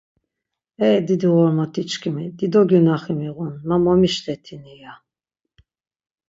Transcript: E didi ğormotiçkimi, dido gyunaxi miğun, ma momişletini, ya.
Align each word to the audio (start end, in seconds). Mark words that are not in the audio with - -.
E 0.87 0.89
didi 1.07 1.27
ğormotiçkimi, 1.35 2.25
dido 2.37 2.61
gyunaxi 2.69 3.13
miğun, 3.17 3.53
ma 3.67 3.75
momişletini, 3.83 4.73
ya. 4.83 4.93